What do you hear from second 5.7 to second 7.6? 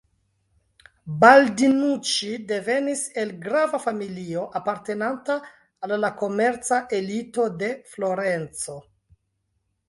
al la komerca elito